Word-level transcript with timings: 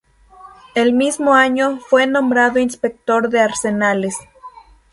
El 0.73 0.93
mismo 0.93 1.35
año, 1.35 1.77
fue 1.77 2.07
nombrado 2.07 2.57
inspector 2.57 3.29
de 3.29 3.39
arsenales. 3.39 4.15